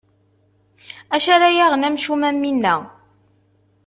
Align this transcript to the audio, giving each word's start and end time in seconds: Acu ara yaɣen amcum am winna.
Acu 1.15 1.29
ara 1.35 1.55
yaɣen 1.57 1.87
amcum 1.87 2.21
am 2.29 2.39
winna. 2.41 2.75